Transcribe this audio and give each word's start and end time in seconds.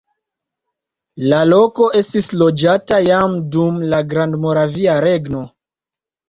La 1.33 1.41
loko 1.49 1.89
estis 1.99 2.29
loĝata 2.43 2.97
jam 3.09 3.37
dum 3.57 3.79
la 3.93 4.01
Grandmoravia 4.15 4.97
Regno. 5.07 5.45